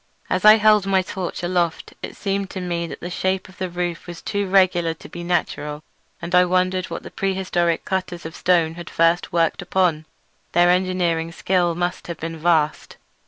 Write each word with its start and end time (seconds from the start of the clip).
As 0.31 0.43
I 0.45 0.55
held 0.57 0.87
my 0.87 1.03
torch 1.03 1.43
aloft 1.43 1.93
it 2.01 2.15
seemed 2.17 2.49
to 2.49 2.59
me 2.59 2.87
that 2.87 3.01
the 3.01 3.09
shape 3.11 3.47
of 3.47 3.59
the 3.59 3.69
roof 3.69 4.07
was 4.07 4.19
too 4.19 4.47
regular 4.49 4.95
to 4.95 5.07
be 5.07 5.23
natural, 5.23 5.83
and 6.19 6.33
I 6.33 6.43
wondered 6.43 6.87
what 6.87 7.03
the 7.03 7.11
prehistoric 7.11 7.85
cutters 7.85 8.25
of 8.25 8.35
stone 8.35 8.73
had 8.73 8.89
first 8.89 9.31
worked 9.31 9.61
upon. 9.61 10.07
Their 10.53 10.71
engineering 10.71 11.31
skill 11.31 11.75
must 11.75 12.07
have 12.07 12.17
been 12.19 12.37
vast. 12.39 12.97